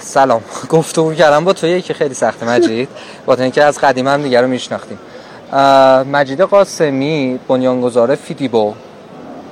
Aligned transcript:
سلام. 0.00 0.42
گفتگو 0.68 1.14
کردم 1.14 1.44
با 1.44 1.52
تو 1.52 1.66
یکی 1.66 1.94
خیلی 1.94 2.14
سخت 2.14 2.42
مجید. 2.42 2.88
با 3.26 3.34
اینکه 3.34 3.64
از 3.64 3.78
قدیم 3.78 4.08
هم 4.08 4.22
دیگه 4.22 4.40
رو 4.40 4.48
میشناختیم. 4.48 4.98
مجید 6.12 6.40
قاسمی 6.40 7.38
بنیانگذار 7.48 8.14
فیدیبو. 8.14 8.74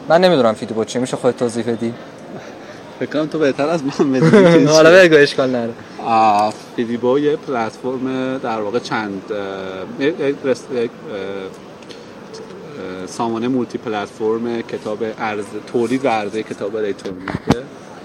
من 0.08 0.20
نمی‌دونم 0.20 0.54
فیدیبو 0.54 0.84
چی 0.84 0.98
میشه 0.98 1.16
خودت 1.16 1.36
توضیح 1.36 1.64
بدی؟ 1.64 1.94
فکرم 3.00 3.26
تو 3.26 3.38
بهتر 3.38 3.68
از 3.68 3.82
من 3.84 4.12
بدونی 4.12 4.64
حالا 4.64 4.90
بگو 4.90 5.16
اشکال 5.16 5.50
نداره 5.50 5.72
فیدیبو 6.76 7.18
یه 7.18 7.36
پلتفرم 7.36 8.38
در 8.38 8.60
واقع 8.60 8.78
چند 8.78 9.22
سامانه 13.06 13.48
multi-platform 13.48 14.62
کتاب 14.62 14.98
ارز 15.18 15.44
تولید 15.72 16.04
و 16.04 16.08
عرضه 16.08 16.42
کتاب 16.42 16.76
الکترونیکه. 16.76 17.32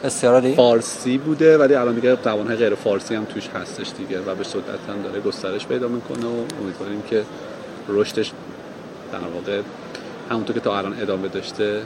بسیار 0.04 0.54
فارسی 0.54 1.18
بوده 1.18 1.58
ولی 1.58 1.76
الان 1.76 1.96
دیگه 1.96 2.18
زبان‌های 2.24 2.56
غیر 2.56 2.76
فارسی 2.76 3.16
هم 3.16 3.26
توش 3.26 3.48
هستش 3.48 3.88
دیگه 3.98 4.20
و 4.20 4.36
به 4.36 4.44
شدت 4.44 4.90
هم 4.90 5.02
داره 5.04 5.20
گسترش 5.20 5.68
پیدا 5.68 5.88
می‌کنه 5.88 6.26
و 6.26 6.44
امیدواریم 6.62 7.02
که 7.10 7.24
رشدش 7.88 8.32
در 9.12 9.18
واقع 9.34 9.62
همونطور 10.32 10.54
که 10.54 10.60
تا 10.60 10.78
الان 10.78 11.02
ادامه 11.02 11.28
داشته 11.28 11.82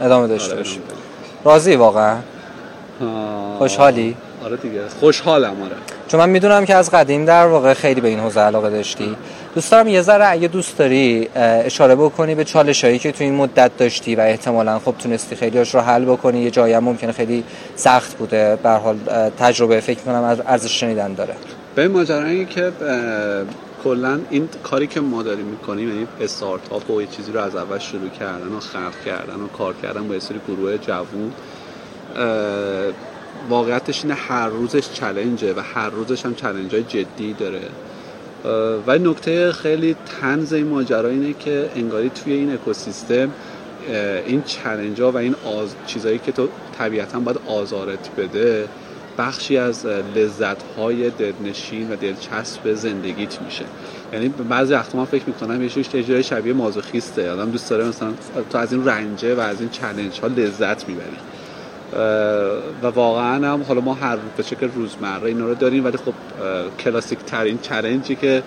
ادامه 0.00 0.26
داشته 0.28 0.52
آره 0.52 0.62
باشه. 0.62 0.80
راضی 1.44 1.76
واقعا؟ 1.76 2.16
خوشحالی؟ 3.58 4.16
آره 4.44 4.56
دیگه 4.56 4.80
خوشحالم 5.00 5.62
آره. 5.62 5.76
چون 6.08 6.20
من 6.20 6.28
می‌دونم 6.28 6.64
که 6.64 6.74
از 6.74 6.90
قدیم 6.90 7.24
در 7.24 7.46
واقع 7.46 7.74
خیلی 7.74 8.00
به 8.00 8.08
این 8.08 8.20
حوزه 8.20 8.40
علاقه 8.40 8.70
داشتی. 8.70 9.16
دوست 9.54 9.70
دارم 9.70 9.88
یه 9.88 10.02
ذره 10.02 10.26
اگه 10.28 10.48
دوست 10.48 10.78
داری 10.78 11.28
اشاره 11.34 11.94
بکنی 11.94 12.34
به 12.34 12.44
چالش 12.44 12.84
هایی 12.84 12.98
که 12.98 13.12
تو 13.12 13.24
این 13.24 13.34
مدت 13.34 13.76
داشتی 13.76 14.14
و 14.14 14.20
احتمالا 14.20 14.78
خب 14.78 14.94
تونستی 14.98 15.36
خیلی 15.36 15.58
هاش 15.58 15.74
رو 15.74 15.80
حل 15.80 16.04
بکنی. 16.04 16.40
یه 16.40 16.50
جایی 16.50 16.74
هم 16.74 16.84
ممکنه 16.84 17.12
خیلی 17.12 17.44
سخت 17.76 18.18
بوده. 18.18 18.58
به 18.62 18.70
حال 18.70 18.98
تجربه 19.38 19.80
فکر 19.80 20.00
کنم 20.00 20.42
ارزش 20.46 20.80
شنیدن 20.80 21.14
داره. 21.14 21.34
به 21.74 21.88
ماجرا 21.88 22.44
که 22.44 22.72
کلا 23.84 24.20
این 24.30 24.48
کاری 24.62 24.86
که 24.86 25.00
ما 25.00 25.22
داریم 25.22 25.46
می‌کنیم 25.46 25.88
یعنی 25.88 26.06
استارتاپ 26.20 26.90
و 26.90 27.00
یه 27.00 27.06
چیزی 27.06 27.32
رو 27.32 27.40
از 27.40 27.56
اول 27.56 27.78
شروع 27.78 28.08
کردن 28.08 28.48
و 28.56 28.60
خلق 28.60 29.04
کردن 29.04 29.40
و 29.40 29.48
کار 29.48 29.74
کردن 29.82 30.08
با 30.08 30.14
یه 30.14 30.20
سری 30.20 30.40
گروه 30.48 30.78
جوون 30.78 31.32
واقعیتش 33.48 34.04
اینه 34.04 34.14
هر 34.14 34.48
روزش 34.48 34.92
چلنجه 34.92 35.54
و 35.54 35.60
هر 35.74 35.90
روزش 35.90 36.26
هم 36.26 36.34
چلنج 36.34 36.70
جدی 36.70 37.32
داره. 37.32 37.60
و 38.86 38.98
نکته 38.98 39.52
خیلی 39.52 39.96
تنز 40.20 40.52
این 40.52 40.66
ماجرا 40.66 41.08
اینه 41.08 41.32
که 41.32 41.70
انگاری 41.76 42.10
توی 42.10 42.32
این 42.32 42.52
اکوسیستم 42.52 43.30
این 44.26 44.42
challenge 44.42 45.00
و 45.00 45.16
این 45.16 45.34
آز... 45.44 45.74
چیزایی 45.86 46.18
که 46.18 46.32
تو 46.32 46.48
طبیعتا 46.78 47.20
باید 47.20 47.38
آزارت 47.46 48.10
بده 48.16 48.68
بخشی 49.18 49.56
از 49.56 49.86
لذت 50.16 50.62
های 50.76 51.10
دلنشین 51.10 51.90
و 51.90 51.96
دلچسب 51.96 52.74
زندگیت 52.74 53.42
میشه. 53.42 53.64
یعنی 54.12 54.28
بعضی 54.28 54.74
وقتا 54.74 54.98
من 54.98 55.04
فکر 55.04 55.24
می‌کنم 55.26 55.62
یه 55.62 55.68
شوش 55.68 55.86
شبیه 56.26 56.52
مازوخیسته. 56.52 57.30
آدم 57.30 57.50
دوست 57.50 57.70
داره 57.70 57.84
مثلا 57.84 58.12
تو 58.50 58.58
از 58.58 58.72
این 58.72 58.84
رنجه 58.84 59.34
و 59.34 59.40
از 59.40 59.60
این 59.60 59.68
challenge 59.68 60.20
لذت 60.36 60.88
می‌بری 60.88 61.16
و 62.82 62.86
واقعا 62.86 63.52
هم 63.52 63.62
حالا 63.68 63.80
ما 63.80 63.94
هر 63.94 64.16
به 64.36 64.42
شکل 64.42 64.68
روزمره 64.74 65.24
اینا 65.24 65.46
رو 65.46 65.54
داریم 65.54 65.84
ولی 65.84 65.96
خب 65.96 66.14
کلاسیک 66.84 67.18
ترین 67.18 67.58
challenge 67.62 68.09
ی 68.09 68.14
که 68.14 68.42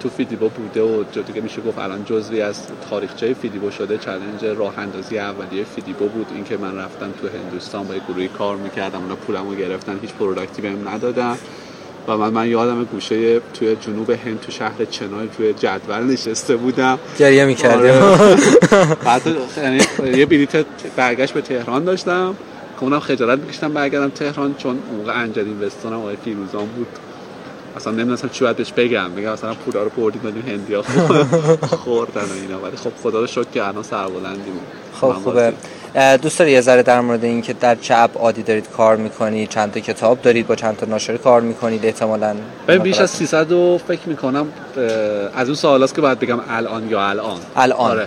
تو 0.00 0.08
فیدیبو 0.08 0.48
بوده 0.48 0.82
و 0.82 1.04
دیگه 1.26 1.40
میشه 1.40 1.60
گفت 1.62 1.78
الان 1.78 2.04
جزوی 2.04 2.42
از 2.42 2.62
تاریخچه 2.90 3.34
فیدیبو 3.34 3.70
شده 3.70 3.98
challenge 3.98 4.44
راه 4.56 4.78
اندازی 4.78 5.18
اولیه 5.18 5.64
فیدیبو 5.64 6.08
بود. 6.08 6.26
اینکه 6.34 6.56
من 6.56 6.76
رفتم 6.76 7.10
تو 7.20 7.28
هندوستان 7.28 7.84
با 7.86 7.94
گروهی 8.08 8.28
کار 8.28 8.56
می‌کردم 8.56 8.98
اونا 8.98 9.16
پولمو 9.16 9.54
گرفتن 9.54 9.98
هیچ 10.02 10.10
product 10.10 10.55
ی 10.55 10.62
بهم 10.62 10.88
ندادن. 10.88 11.36
و 12.08 12.16
من, 12.16 12.28
من 12.28 12.48
یادمه 12.48 12.84
گوشه 12.84 13.40
توی 13.40 13.76
جنوب 13.76 14.10
هند 14.10 14.40
تو 14.40 14.52
شهر 14.52 14.84
چنای 14.90 15.28
توی 15.36 15.52
جدول 15.52 16.04
نشسته 16.04 16.56
بودم. 16.56 16.98
گریه 17.18 17.44
می‌کردیم. 17.44 18.02
آره. 18.02 18.36
بعد 19.04 19.22
یعنی 19.56 19.80
یه 20.18 20.26
بلیت 20.26 20.64
برگشت 20.96 21.34
به 21.34 21.40
تهران 21.40 21.84
داشتم. 21.84 22.34
که 22.78 22.84
اونم 22.84 23.00
خجالت 23.00 23.38
می‌کشیدم 23.38 23.72
برگردم 23.72 24.08
تهران 24.08 24.54
چون 24.58 24.78
موقع 24.98 25.20
angel 25.20 25.44
investor 25.44 25.79
مون 25.79 25.92
هم 25.92 25.98
آقای 25.98 26.16
فیروزان 26.24 26.66
بود. 26.66 26.86
اصلا 27.76 27.92
نمی‌دونستم 27.92 28.28
چی 28.28 28.44
باید 28.44 28.56
بهش 28.56 28.72
بگم. 28.72 29.14
بگم 29.14 29.32
مثلا 29.32 29.54
پولا 29.54 29.82
رو 29.82 29.90
بردیم 29.90 30.22
بدیم 30.22 30.42
هندیا 30.46 30.82
خوردن 31.84 32.22
و 32.22 32.34
اینا. 32.42 32.60
ولی 32.60 32.76
خب 32.76 32.90
خدا 33.02 33.20
رو 33.20 33.26
شکر 33.26 33.44
که 33.54 33.68
الان 33.68 33.82
سربلندیم 33.82 34.60
خب 35.00 35.12
خوبه. 35.12 35.52
دوست 36.22 36.38
داری 36.38 36.50
یه 36.50 36.60
ذره 36.60 36.82
در 36.82 37.00
مورد 37.00 37.24
این 37.24 37.42
که 37.42 37.52
در 37.52 37.74
چه 37.74 37.94
عادی 37.94 38.42
دارید 38.42 38.68
کار 38.76 38.96
می‌کنی 38.96 39.46
چند 39.46 39.72
تا 39.72 39.80
کتاب 39.80 40.22
دارید 40.22 40.46
با 40.46 40.54
چند 40.54 40.76
تا 40.76 40.86
ناشر 40.86 41.16
کار 41.16 41.40
می‌کنید 41.40 41.86
احتمالاً 41.86 42.36
ببین 42.68 42.82
بیش 42.82 42.98
از 42.98 43.10
300 43.10 43.52
و 43.52 43.78
فکر 43.88 44.08
می‌کنم 44.08 44.46
از 45.36 45.48
اون 45.48 45.56
سوالاست 45.56 45.94
که 45.94 46.00
باید 46.00 46.18
بگم 46.18 46.40
الان 46.50 46.88
یا 46.88 47.08
الان. 47.08 47.38
الان. 47.56 47.78
آره. 47.78 48.06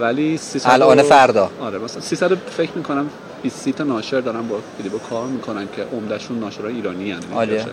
ولی 0.00 0.36
300 0.36 0.70
الان 0.70 1.02
فردا. 1.02 1.50
آره 1.60 1.78
مثلا 1.78 2.00
300 2.00 2.34
فکر 2.34 2.70
می‌کنم 2.74 3.10
20 3.44 3.68
تا 3.68 3.84
ناشر 3.84 4.20
دارن 4.20 4.48
با 4.48 4.58
فیلیپو 4.76 4.98
کار 4.98 5.26
می‌کنن 5.26 5.68
که 5.76 5.82
عمدهشون 5.82 6.38
ناشرای 6.38 6.74
ایرانی 6.74 7.12
هستند 7.12 7.70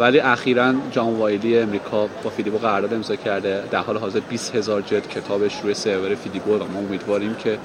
ولی 0.00 0.20
اخیرا 0.20 0.74
جان 0.90 1.14
وایلی 1.14 1.58
امریکا 1.58 2.06
با 2.24 2.30
فیلیپو 2.30 2.58
قرارداد 2.58 2.94
امضا 2.94 3.16
کرده. 3.16 3.64
در 3.70 3.78
حال 3.78 3.96
حاضر 3.96 4.20
20 4.20 4.54
هزار 4.56 4.80
جلد 4.82 5.08
کتابش 5.08 5.60
روی 5.62 5.74
سرور 5.74 6.14
فیلیپو 6.14 6.54
و 6.54 6.64
ما 6.72 6.78
امیدواریم 6.78 7.34
که 7.34 7.58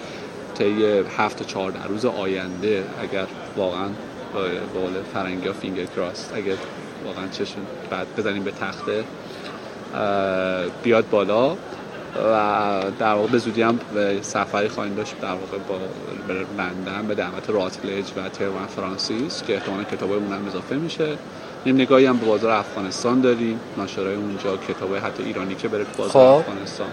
طی 0.58 0.86
7 1.18 1.38
تا 1.38 1.46
14 1.46 1.88
روز 1.88 2.06
آینده 2.06 2.84
اگر 3.02 3.26
واقعا 3.58 3.88
به 4.34 4.40
قول 4.80 4.92
فرنگی 5.14 5.48
ها 5.48 5.54
فینگر 5.54 5.86
کراست 5.86 6.34
اگر 6.36 6.56
واقعا 7.06 7.28
چشم 7.28 7.58
بعد 7.90 8.08
بزنیم 8.18 8.44
به 8.44 8.52
تخته 8.52 9.04
بیاد 10.84 11.10
بالا. 11.10 11.58
و 12.16 12.82
در 13.00 13.14
واقع 13.14 13.28
به 13.28 13.38
زودی 13.38 13.62
هم 13.62 13.80
سفری 14.22 14.68
خواهیم 14.68 14.96
داشت 14.96 15.20
در 15.22 15.28
واقع 15.28 15.58
با 15.58 15.76
لندن 16.58 17.08
به 17.08 17.16
دعوت 17.16 17.50
راتلج 17.50 18.06
و 18.18 18.30
تهران 18.30 18.68
فرانسیس 18.76 19.44
که 19.44 19.54
احتمالا 19.54 19.84
کتاب 19.84 20.12
اون 20.12 20.34
هم 20.34 20.48
اضافه 20.48 20.76
میشه. 20.76 21.18
نیم 21.66 21.76
نگاهی 21.76 22.06
هم 22.06 22.18
به 22.18 22.26
بازار 22.26 22.52
افغانستان 22.52 23.22
داریم. 23.22 23.60
ناشرای 23.78 24.16
اونجا 24.16 24.58
کتاب 24.58 24.96
حتی 24.96 25.24
ایرانی 25.24 25.56
که 25.56 25.68
بره 25.68 25.86
بازار 25.98 26.12
خب. 26.12 26.50
افغانستان. 26.50 26.88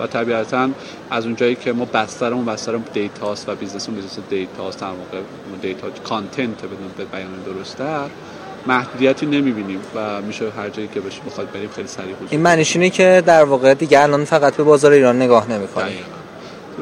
و 0.00 0.06
طبیعتا 0.06 0.68
از 1.10 1.24
اونجایی 1.26 1.54
که 1.54 1.72
ما 1.72 1.84
بسترمون 1.84 2.44
بستر 2.44 2.76
data 2.92 3.29
ست 3.29 3.48
و 3.48 3.54
business 3.54 3.85
مون 3.85 3.96
business 3.96 4.18
data 4.30 4.63
ست 4.63 4.80
در 4.80 4.86
واقع 4.86 5.18
data 5.62 5.90
content 5.90 6.64
بدون 6.64 6.90
به 6.96 7.04
بیان 7.04 7.42
درسته 7.46 7.84
محدودیتی 8.66 9.26
نمی‌بینیم 9.26 9.80
و 9.94 10.22
میشه 10.22 10.50
هر 10.50 10.68
جایی 10.68 10.88
که 10.88 11.00
بشه 11.00 11.20
بخواد 11.26 11.52
بریم 11.52 11.68
خیلی 11.68 11.88
سریع 11.88 12.14
این 12.30 12.40
معنیش 12.40 12.76
اینه 12.76 12.90
که 12.90 13.22
در 13.26 13.44
واقع 13.44 13.74
دیگه 13.74 14.02
الان 14.02 14.24
فقط 14.24 14.56
به 14.56 14.62
بازار 14.62 14.92
ایران 14.92 15.22
نگاه 15.22 15.50
نمی‌کنیم. 15.50 16.04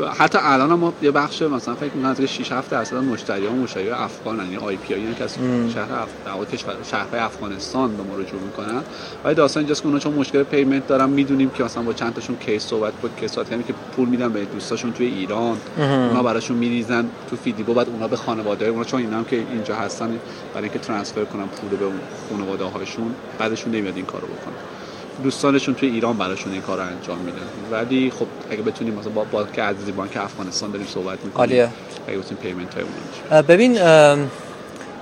حتی 0.09 0.39
الان 0.43 0.73
ما 0.73 0.93
یه 1.03 1.11
بخش 1.11 1.43
مثلا 1.43 1.75
فکر 1.75 1.95
می‌کنم 1.95 2.11
از 2.11 2.21
6 2.21 2.53
7 2.53 2.71
درصد 2.71 2.97
مشتریان 2.97 3.55
مشتری 3.55 3.91
افغان 3.91 4.39
یعنی 4.39 4.57
IP 4.57 4.95
هایی 4.95 5.15
که 5.15 5.25
از 5.25 5.37
شهر 5.75 5.93
اف... 5.93 6.53
کشور 6.53 6.75
شهرهای 6.91 7.21
افغانستان 7.21 7.97
به 7.97 8.03
ما 8.03 8.15
رجوع 8.15 8.41
می‌کنن. 8.41 8.83
ولی 9.25 9.35
داستان 9.35 9.61
اینجاست 9.61 9.83
که 9.83 9.89
اونا 9.89 9.99
چون 9.99 10.15
مشکل 10.15 10.43
payment 10.43 10.87
دارن 10.87 11.11
می‌دونیم 11.11 11.51
که 11.51 11.65
مثلا 11.65 11.83
با 11.83 11.93
چند 11.93 12.15
تاشون 12.15 12.37
case 12.37 12.67
صحبت 12.67 12.93
بود 12.93 13.11
case 13.21 13.45
ات 13.45 13.51
یعنی 13.51 13.63
که 13.63 13.75
پول 13.97 14.09
میدن 14.09 14.33
به 14.33 14.45
دوستاشون 14.45 14.93
توی 14.93 15.07
ایران. 15.07 15.57
اونا 15.79 16.23
براشون 16.23 16.57
میریزن 16.57 17.07
تو 17.31 17.37
فیدیبو 17.37 17.75
بعد 17.75 17.89
اونا 17.89 18.09
به 18.09 18.17
خانواده 18.17 18.67
اونا 18.67 18.85
چون 18.85 19.01
اینا 19.01 19.17
هم 19.17 19.25
که 19.25 19.37
اینجا 19.37 19.75
هستن 19.75 20.19
برای 20.55 20.65
اینکه 20.65 20.79
transfer 20.79 21.25
کنن 21.25 21.47
پول 21.47 21.79
به 21.79 21.85
اون 21.85 22.01
خانواده 22.31 22.65
هاشون 22.65 23.15
بدشون 23.39 23.73
نمیاد 23.73 23.97
این 23.97 24.07
کارو 24.07 24.27
بکنن. 24.27 24.80
دوستانشون 25.23 25.75
توی 25.75 25.89
ایران 25.89 26.17
براشون 26.17 26.53
این 26.53 26.63
کار 26.63 26.79
رو 26.79 26.83
انجام 26.83 27.19
میدن. 27.19 27.39
ولی 27.71 28.13
خب 28.19 28.27
اگه 28.51 28.63
بتونیم 28.63 28.95
مثلا 28.95 29.13
با 29.13 29.25
بانک 29.25 29.59
عزیزی 29.59 29.93
بانک 29.93 30.17
افغانستان 30.17 30.71
داریم 30.71 30.87
صحبت 30.87 31.19
می‌کنیم 31.25 31.39
عالیه. 31.39 31.69
اگه 32.09 32.19
بتونیم 32.19 32.43
پیمنت 32.43 32.75
های 32.75 33.43
ببین 33.43 33.79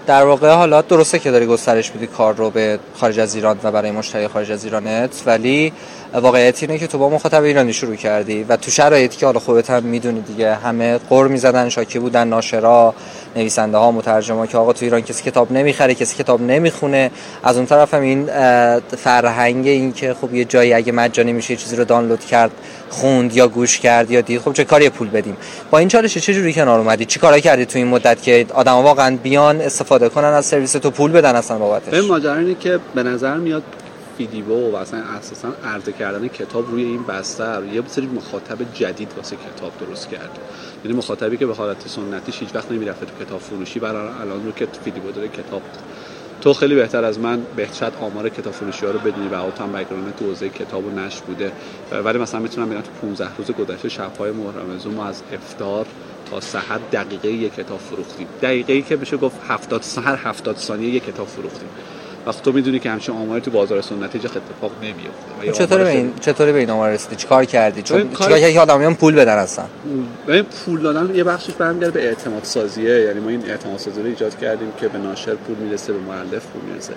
در 0.06 0.24
واقع 0.24 0.54
حالا 0.54 0.82
درسته 0.82 1.18
که 1.18 1.30
داری 1.30 1.46
گسترش 1.46 1.94
میدی 1.94 2.06
کار 2.06 2.34
رو 2.34 2.50
به 2.50 2.78
خارج 2.94 3.20
از 3.20 3.34
ایران 3.34 3.58
و 3.62 3.72
برای 3.72 3.90
مشتری 3.90 4.28
خارج 4.28 4.52
از 4.52 4.64
ایرانت 4.64 5.22
ولی 5.26 5.72
واقعیت 6.14 6.62
اینه 6.62 6.78
که 6.78 6.86
تو 6.86 6.98
با 6.98 7.08
مخاطب 7.08 7.42
ایرانی 7.42 7.72
شروع 7.72 7.96
کردی 7.96 8.44
و 8.48 8.56
تو 8.56 8.70
شرایطی 8.70 9.16
که 9.16 9.26
حالا 9.26 9.38
خودت 9.38 9.70
هم 9.70 9.82
می‌دونی 9.82 10.20
دیگه. 10.20 10.54
همه 10.54 10.98
قر 10.98 11.28
می‌زدن 11.28 11.68
شاکی 11.68 11.98
بودن 11.98 12.28
ناشرا 12.28 12.94
نویسنده 13.36 13.78
ها 13.78 13.90
مترجما 13.90 14.46
که 14.46 14.58
آقا 14.58 14.72
تو 14.72 14.84
ایران 14.84 15.00
کسی 15.00 15.22
کتاب 15.22 15.52
نمی‌خره 15.52 15.94
کسی 15.94 16.16
کتاب 16.16 16.42
نمی‌خونه. 16.42 17.10
از 17.42 17.56
اون 17.56 17.66
طرف 17.66 17.94
هم 17.94 18.02
این 18.02 18.26
فرهنگ 18.96 19.66
این 19.66 19.92
که 19.92 20.14
خب 20.20 20.34
یه 20.34 20.44
جایی 20.44 20.72
اگه 20.72 20.92
مجانی 20.92 21.32
میشه 21.32 21.56
چیزی 21.56 21.76
رو 21.76 21.84
دانلود 21.84 22.20
کرد 22.20 22.50
خوند 22.90 23.36
یا 23.36 23.48
گوش 23.48 23.78
کرد 23.78 24.10
یا 24.10 24.20
دید 24.20 24.40
خب 24.40 24.52
چه 24.52 24.64
کاری 24.64 24.88
پول 24.88 25.08
بدیم؟ 25.08 25.36
با 25.70 25.78
این 25.78 25.88
چالش 25.88 26.18
چه 26.18 26.34
جوری 26.34 26.52
کنار 26.52 26.78
اومدی؟ 26.78 27.04
چی 27.04 27.20
کارا 27.20 27.40
کردی 27.40 27.66
تو 27.66 27.78
این 27.78 27.88
مدت 27.88 28.22
که 28.22 28.46
آدما 28.54 28.72
واقعا 28.72 29.16
بیان 29.22 29.60
استفاده 29.60 30.08
کنن 30.08 30.24
از 30.28 30.46
سرویس 30.46 30.72
تو 30.72 30.90
پول 30.90 31.12
بدن 31.12 31.36
اصلا 31.36 31.58
بابتش؟ 31.58 31.90
به 31.90 32.02
ماجرا 32.02 32.52
که 32.52 32.78
به 32.94 33.02
نظر 33.02 33.36
میاد 33.36 33.62
فیدیبو 34.18 34.70
و 34.70 34.76
اصلا 34.76 35.00
اساسا 35.00 35.48
عرضه 35.64 35.92
کردن 35.92 36.28
کتاب 36.28 36.70
روی 36.70 36.82
این 36.82 37.02
بستر 37.02 37.62
یه 37.72 37.82
سری 37.86 38.06
مخاطب 38.06 38.74
جدید 38.74 39.12
واسه 39.16 39.36
کتاب 39.36 39.72
درست 39.80 40.08
کرد 40.08 40.38
یعنی 40.84 40.96
مخاطبی 40.96 41.36
که 41.36 41.46
به 41.46 41.54
حالت 41.54 41.88
سنتی 41.88 42.32
هیچ 42.32 42.54
وقت 42.54 42.72
نمی‌رفته 42.72 43.06
تو 43.06 43.24
کتاب 43.24 43.40
فروشی 43.40 43.80
برای 43.80 44.08
الان 44.20 44.44
رو 44.44 44.52
که 44.52 44.68
فیدیبو 44.84 45.10
داره 45.12 45.28
کتاب. 45.28 45.62
تو 46.40 46.52
خیلی 46.52 46.74
بهتر 46.74 47.04
از 47.04 47.18
من 47.18 47.42
بهتر 47.56 47.92
آمار 48.00 48.28
کتاب 48.28 48.52
فروشی 48.52 48.86
ها 48.86 48.92
رو 48.92 48.98
بدونی 48.98 49.28
و 49.28 49.36
هم 49.36 49.72
background 49.72 50.16
تو 50.16 50.24
حوزه 50.24 50.48
کتاب 50.48 50.86
و 50.86 50.90
نشر 50.90 51.20
بوده. 51.20 51.52
ولی 52.04 52.18
مثلا 52.18 52.40
می‌تونم 52.40 52.70
بگم 52.70 52.80
تو 52.80 52.90
15 53.02 53.28
روز 53.38 53.50
گذشته 53.50 53.88
شب‌های 53.88 54.30
محرم 54.30 54.94
ما 54.96 55.06
از 55.06 55.22
افطار 55.32 55.86
تا 56.30 56.40
سحر 56.40 56.78
دقیقه 56.92 57.28
یک 57.28 57.54
کتاب 57.54 57.78
فروختیم. 57.78 58.26
دقیقه 58.42 58.72
ای 58.72 58.82
که 58.82 58.96
بشه 58.96 59.16
گفت 59.16 59.36
70 59.48 59.84
هر 60.04 60.16
70 60.16 60.56
ثانیه 60.56 60.88
یک 60.88 61.04
کتاب 61.06 61.26
فروختیم. 61.26 61.68
وقتی 62.28 62.42
تو 62.42 62.52
می‌دونی 62.52 62.78
که 62.78 62.90
همچین 62.90 63.14
آماری 63.14 63.40
تو 63.40 63.50
بازار 63.50 63.80
سنتی 63.82 64.18
چه 64.18 64.28
اتفاق 64.28 64.72
نمیفته 64.82 65.64
چطوری 65.64 65.84
به 65.84 65.90
این 65.90 66.12
چطوری 66.20 66.52
به 66.52 66.58
این 66.58 66.70
آمار 66.70 66.90
رسیدی؟ 66.90 67.16
چیکار 67.16 67.44
کردی؟ 67.44 67.82
چون 67.82 68.10
چیکار 68.10 68.40
که 68.40 68.60
آدمیان 68.60 68.94
پول 68.94 69.14
بدن 69.14 69.38
اصلا؟ 69.38 69.64
ببین 70.28 70.42
پول 70.42 70.80
دادن 70.80 71.14
یه 71.14 71.24
بخشش 71.24 71.52
برمیگرده 71.52 71.90
به 71.90 72.06
اعتماد 72.08 72.44
سازیه. 72.44 73.00
یعنی 73.00 73.20
ما 73.20 73.28
این 73.28 73.50
اعتماد 73.50 73.78
سازی 73.78 74.00
رو 74.00 74.06
ایجاد 74.06 74.38
کردیم 74.38 74.72
که 74.80 74.88
به 74.88 74.98
ناشر 74.98 75.34
پول 75.34 75.56
می‌رسه 75.56 75.92
به 75.92 75.98
مؤلف 75.98 76.46
پول 76.46 76.62
می‌رسه. 76.70 76.92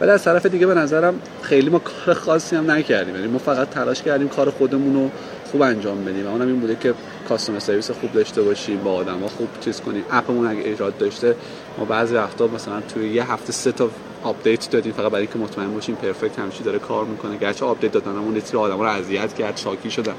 ولی 0.00 0.10
از 0.10 0.24
طرف 0.24 0.46
دیگه 0.46 0.66
به 0.66 0.74
نظرم 0.74 1.14
خیلی 1.42 1.70
ما 1.70 1.78
کار 1.78 2.14
خاصی 2.14 2.56
هم 2.56 2.70
نکردیم. 2.70 3.14
یعنی 3.14 3.26
ما 3.26 3.38
فقط 3.38 3.70
تلاش 3.70 4.02
کردیم 4.02 4.28
کار 4.28 4.50
خودمون 4.50 4.94
رو 4.94 5.10
خوب 5.50 5.62
انجام 5.62 6.04
بدیم. 6.04 6.26
و 6.26 6.30
اونم 6.30 6.46
این 6.46 6.60
بوده 6.60 6.76
که 6.80 6.94
customer 7.28 7.58
service 7.58 7.90
خوب 7.90 8.12
داشته 8.12 8.42
باشیم 8.42 8.78
با 8.78 8.92
آدما 8.92 9.28
خوب 9.28 9.48
چیز 9.60 9.80
کنیم. 9.80 10.04
اپمون 10.10 10.46
اگه 10.46 10.60
ایراد 10.60 10.98
داشته 10.98 11.34
ما 11.78 11.84
بعضی 11.84 12.14
وقتا 12.14 12.46
مثلا 12.46 12.80
توی 12.94 13.08
یه 13.08 13.32
هفته 13.32 13.52
سه 13.52 13.72
تا 13.72 13.90
آپدیت 14.26 14.70
دادیم 14.70 14.92
فقط 14.92 15.12
برای 15.12 15.22
اینکه 15.22 15.38
مطمئن 15.38 15.74
باشیم 15.74 15.94
perfect 15.94 16.38
همیشه 16.38 16.64
داره 16.64 16.78
کار 16.78 17.04
می‌کنه. 17.04 17.36
گرچه 17.36 17.64
آپدیت 17.64 17.92
دادنمون 17.92 18.34
یه 18.34 18.40
سری 18.40 18.58
آدما 18.58 18.84
رو 18.84 18.90
اذیت 18.90 19.34
کرد 19.34 19.56
شاکی 19.56 19.90
شدن. 19.90 20.14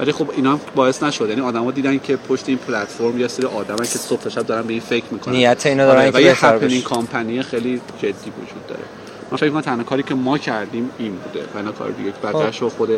ولی 0.00 0.12
خب 0.12 0.30
اینا 0.36 0.52
هم 0.52 0.60
باعث 0.74 1.02
نشد. 1.02 1.28
یعنی 1.28 1.40
آدما 1.40 1.70
دیدن 1.70 1.98
که 1.98 2.16
پشت 2.16 2.48
این 2.48 2.58
پلتفرم 2.58 3.20
یه 3.20 3.28
سری 3.28 3.46
آدمن 3.46 3.76
که 3.76 3.84
صبح 3.84 4.20
تا 4.20 4.30
شب 4.30 4.46
دارن 4.46 4.62
به 4.62 4.72
این 4.72 4.82
فکر 4.82 5.04
می‌کنن. 5.10 5.34
نیت 5.34 5.66
اینا 5.66 5.86
دارن 5.86 6.00
آره، 6.00 6.12
که 6.12 6.20
یه 6.20 6.46
happening 6.46 6.82
company 6.82 7.42
خیلی 7.42 7.80
جدی 7.98 8.30
وجود 8.30 8.66
داره. 8.68 8.82
من 9.30 9.36
فکر 9.36 9.50
کنم 9.50 9.60
تنها 9.60 9.84
کاری 9.84 10.02
که 10.02 10.14
ما 10.14 10.38
کردیم 10.38 10.90
این 10.98 11.12
بوده. 11.12 11.68
و 11.68 11.72
کار 11.72 11.90
دیگه 11.90 12.12
بعدش 12.22 12.62
خود 12.62 12.90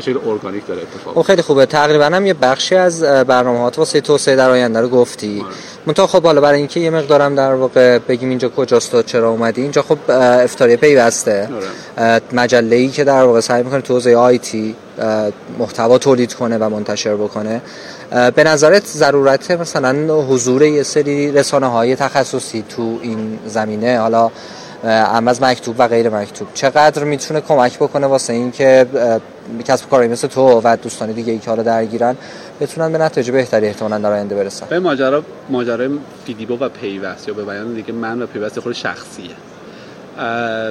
به 0.00 0.12
شکل 0.12 0.28
ارگانیک 0.28 0.66
داره 0.66 0.82
اتفاق 0.82 1.14
خب 1.14 1.22
خیلی 1.22 1.42
خوبه. 1.42 1.66
تقریبا 1.66 2.04
هم 2.04 2.26
یه 2.26 2.34
بخشی 2.34 2.76
از 2.76 3.02
برنامه‌هات 3.02 3.78
واسه 3.78 4.00
توسعه 4.00 4.36
در 4.36 4.50
آینده 4.50 4.80
رو 4.80 4.88
گفتی. 4.88 5.40
آره. 5.40 5.54
منتها 5.86 6.06
خب 6.06 6.22
حالا 6.22 6.40
برای 6.40 6.58
اینکه 6.58 6.80
یه 6.80 6.90
مقدارم 6.90 7.34
در 7.34 7.54
واقع 7.54 7.98
بگیم 7.98 8.28
اینجا 8.28 8.48
کجاست 8.48 8.94
و 8.94 9.02
چرا 9.02 9.30
اومدی 9.30 9.62
اینجا 9.62 9.82
خب 9.82 9.98
افتاری 10.10 10.76
پیوسته. 10.76 11.48
آره. 11.98 12.20
مجله 12.32 12.76
ای 12.76 12.88
که 12.88 13.04
در 13.04 13.22
واقع 13.22 13.40
سعی 13.40 13.62
می‌کنه 13.62 13.80
تو 13.80 13.94
حوزه 13.94 14.16
آیتی 14.16 14.74
محتوا 15.58 15.98
تولید 15.98 16.34
کنه 16.34 16.58
و 16.58 16.68
منتشر 16.68 17.14
بکنه. 17.14 17.62
به 18.34 18.44
نظرت 18.44 18.86
ضرورت 18.86 19.50
مثلا 19.50 20.20
حضور 20.20 20.62
یه 20.62 20.82
سری 20.82 21.32
رسانه 21.32 21.66
های 21.66 21.96
تخصصی 21.96 22.64
تو 22.68 22.98
این 23.02 23.38
زمینه؟ 23.46 23.98
حالا 23.98 24.30
هم 24.84 25.28
از 25.28 25.42
مکتوب 25.42 25.76
و 25.78 25.88
غیر 25.88 26.08
مکتوب. 26.08 26.48
چقدر 26.54 27.04
می‌تونه 27.04 27.40
کمک 27.40 27.76
بکنه 27.76 28.06
واسه 28.06 28.32
اینکه 28.32 28.86
کسب 29.68 29.90
کاری 29.90 30.08
مثل 30.08 30.28
تو 30.28 30.60
و 30.64 30.76
دوستانی 30.82 31.12
دیگه 31.12 31.32
ای 31.32 31.38
که 31.38 31.50
حالا 31.50 31.62
درگیرن 31.62 32.16
بتونن 32.60 32.92
به 32.92 32.98
نتایج 32.98 33.30
بهتری 33.30 33.66
احتمالاً 33.66 33.98
در 33.98 34.12
آینده 34.12 34.34
برسن؟ 34.34 34.66
به 34.70 34.78
ماجرا 34.78 35.22
ماجرای 35.48 35.90
فیدیبو 36.26 36.58
و 36.64 36.68
پیوست 36.68 37.28
یا 37.28 37.34
به 37.34 37.44
بیان 37.44 37.74
دیگه 37.74 37.92
من 37.92 38.22
و 38.22 38.26
پیوست 38.26 38.60
خود 38.60 38.72
شخصیه. 38.72 39.30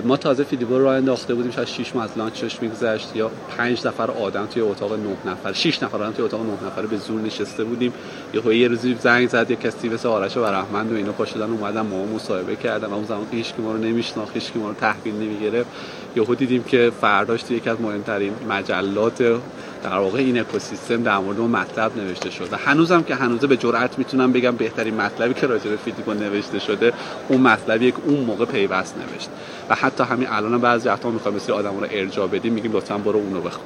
ما 0.05 0.17
تازه 0.17 0.43
فیدیبو 0.43 0.77
رو 0.77 0.87
انداخته 0.87 1.33
بودیم 1.33 1.51
شاید 1.51 1.67
6 1.67 1.95
ماه 1.95 2.03
از 2.03 2.09
launch 2.17 2.50
ش 2.50 2.61
میگذشت 2.61 3.15
یا 3.15 3.31
5 3.57 3.87
نفر 3.87 4.11
آدم 4.11 4.45
توی 4.45 4.61
اتاق 4.61 4.93
9 4.93 4.99
نفر 5.25 5.53
6 5.53 5.83
نفر 5.83 5.97
آدم 5.97 6.11
توی 6.11 6.25
اتاق 6.25 6.41
9 6.41 6.67
نفره 6.67 6.87
به 6.87 6.97
زور 6.97 7.21
نشسته 7.21 7.63
بودیم. 7.63 7.93
یه 8.33 8.55
یه 8.55 8.67
روزی 8.67 8.95
زنگ 8.99 9.29
زد 9.29 9.51
یه 9.51 9.55
کسی 9.55 9.89
مثل 9.89 10.07
آرش 10.07 10.37
برهمند 10.37 10.91
و 10.91 10.95
اینا 10.95 11.11
پاشدن 11.11 11.41
اومدن 11.51 11.81
ما 11.81 12.05
مصاحبه 12.05 12.55
کردن. 12.55 12.93
اون 12.93 13.05
زمان 13.05 13.25
هیچ 13.31 13.53
کی 13.53 13.61
ما 13.61 13.71
رو 13.71 13.77
نمیشناخت 13.77 14.33
هیچ 14.33 14.51
ما 14.55 14.67
رو 14.67 14.73
تحویل 14.73 15.15
نمی‌گرفت. 15.15 15.69
یهو 16.15 16.35
دیدیم 16.35 16.63
که 16.63 16.91
فرداش 17.01 17.43
توی 17.43 17.57
یکی 17.57 17.69
از 17.69 17.81
مهمترین 17.81 18.33
مجلات 18.49 19.39
در 19.83 19.97
واقع 19.97 20.19
این 20.19 20.39
اکوسیستم 20.39 21.03
در 21.03 21.17
مورد 21.17 21.39
اون 21.39 21.51
مطلب 21.51 21.97
نوشته 21.97 22.29
شد 22.29 22.47
و 22.51 22.57
هنوزم 22.57 23.03
که 23.03 23.15
هنوزه 23.15 23.47
به 23.47 23.57
جرئت 23.57 23.99
می‌تونم 23.99 24.31
بگم 24.31 24.55
بهترین 24.55 24.95
مطلبی 24.95 25.33
که 25.33 25.47
راجع 25.47 25.69
به 25.69 25.77
فیدیکو 25.77 26.13
نوشته 26.13 26.59
شده 26.59 26.93
اون 27.27 27.41
مطلبی 27.41 27.91
که 27.91 27.97
اون 28.05 28.19
موقع 28.19 28.45
پیوست 28.45 28.95
نوشت. 28.97 29.29
و 29.69 29.75
حتی 29.75 30.03
همین 30.03 30.27
الان 30.29 30.61
بعضی 30.61 30.89
وقتا 30.89 31.09
می‌خوایم 31.09 31.37
مثل 31.37 31.53
آدم 31.53 31.77
رو 31.79 31.87
ارجاع 31.91 32.27
بدیم 32.27 32.53
میگیم 32.53 32.71
لطفا 32.73 32.97
برو 32.97 33.19
اونو 33.19 33.41
بخون 33.41 33.63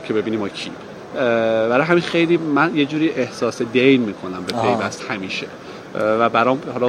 که 0.00 0.12
ببینیم 0.14 0.40
ما 0.40 0.48
کی. 0.48 0.70
برای 1.14 1.86
همین 1.86 2.02
خیلی 2.02 2.36
من 2.36 2.76
یه 2.76 2.84
جوری 2.84 3.10
احساس 3.10 3.62
دین 3.62 4.00
می‌کنم 4.00 4.44
به 4.46 4.52
پیوست 4.52 5.04
همیشه. 5.10 5.46
و 5.94 6.28
برام 6.28 6.58
حالا 6.72 6.88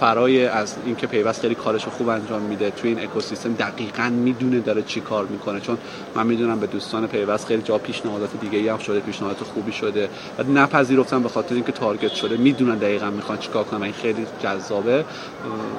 فرای 0.00 0.46
از 0.46 0.74
اینکه 0.86 1.06
پیوست 1.06 1.40
خیلی 1.40 1.54
کارش 1.54 1.84
خوب 1.84 2.08
انجام 2.08 2.42
میده 2.42 2.70
توی 2.70 2.90
این 2.90 3.00
اکوسیستم 3.02 3.54
دقیقا 3.54 4.02
می‌دونه 4.02 4.60
داره 4.60 4.82
چی 4.82 5.00
کار 5.00 5.26
می‌کنه. 5.26 5.60
چون 5.60 5.78
من 6.14 6.26
می‌دونم 6.26 6.60
به 6.60 6.66
دوستان 6.66 7.06
پیوست 7.06 7.46
خیلی 7.46 7.62
جا 7.62 7.78
پیشنهادات 7.78 8.30
دیگه 8.40 8.58
ای 8.58 8.68
هم 8.68 8.78
شده 8.78 9.00
پیشنهادات 9.00 9.42
خوبی 9.42 9.72
شده. 9.72 10.08
و 10.38 10.42
نپذیرفتم 10.42 11.22
به 11.22 11.28
خاطر 11.28 11.54
اینکه 11.54 11.72
تارگت 11.72 12.12
شده 12.14 12.36
می‌دونن 12.36 12.78
دقیقا 12.78 13.10
می‌خوان 13.10 13.38
چیکار 13.38 13.64
کنن. 13.64 13.80
و 13.80 13.82
این 13.82 13.92
خیلی 13.92 14.26
جذابه. 14.42 15.04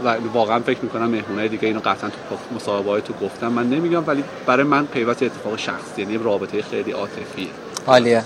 و 0.06 0.18
واقعا 0.33 0.59
فکر 0.59 0.79
می‌کنم 0.81 1.09
مهمونه 1.09 1.47
دیگه 1.47 1.68
اینو 1.68 1.79
قطعا 1.79 2.09
تو 2.09 2.56
مصاحبه 2.56 3.01
تو 3.01 3.13
گفتم. 3.13 3.47
من 3.47 3.69
نمیگم 3.69 4.03
ولی 4.07 4.24
برای 4.45 4.63
من 4.63 4.85
پیوست 4.85 5.24
اتفاق 5.24 5.57
شخصی 5.57 6.01
یعنی 6.01 6.18
رابطه 6.18 6.62
خیلی 6.62 6.91
عاطفیه. 6.91 7.47
عالیه. 7.88 8.24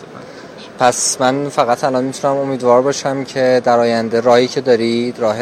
پس 0.80 1.22
من 1.22 1.50
فقط 1.50 1.84
الان 1.84 2.04
می‌تونم 2.04 2.36
امیدوار 2.38 2.82
باشم 2.82 3.24
که 3.24 3.62
در 3.64 3.80
آینده 3.80 4.20
راهی 4.20 4.48
که 4.48 4.62
دارید 4.62 5.20
راه 5.20 5.38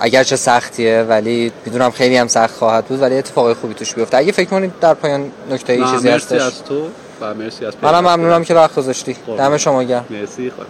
اگرچه 0.00 0.36
سختیه 0.36 1.02
ولی 1.08 1.52
می‌دونم 1.66 1.90
خیلی 1.90 2.16
هم 2.16 2.28
سخت 2.28 2.56
خواهد 2.56 2.84
بود 2.84 3.02
ولی 3.02 3.18
اتفاقی 3.18 3.54
خوبی 3.54 3.74
توش 3.74 3.94
بیفته. 3.94 4.16
اگه 4.16 4.32
فکر 4.32 4.48
کنید 4.48 4.72
در 4.80 4.94
پایان 4.94 5.32
نکته 5.50 5.72
ای 5.72 5.84
چیزی 5.90 6.08
هستش. 6.08 6.42
از 6.42 6.64
تو 6.64 6.88
و 7.20 7.34
مرسی 7.34 7.66
از 7.66 7.74
منم 7.82 8.00
ممنونم 8.00 8.44
که 8.44 8.54
وقت 8.54 8.74
گذاشتی 8.74 9.16
دم 9.38 9.56
شما 9.56 9.82
گرم. 9.82 10.04
مرسی 10.10 10.50
خود 10.50 10.64